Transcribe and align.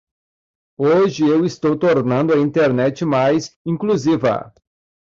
Hoje 0.79 1.23
eu 1.27 1.45
estou 1.45 1.77
tornando 1.77 2.33
a 2.33 2.39
Internet 2.39 3.05
mais 3.05 3.55
inclusiva. 3.63 4.51